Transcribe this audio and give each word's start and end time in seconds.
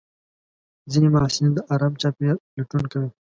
ځینې 0.91 1.07
محصلین 1.13 1.51
د 1.55 1.59
ارام 1.73 1.93
چاپېریال 2.01 2.37
لټون 2.57 2.83
کوي. 2.91 3.09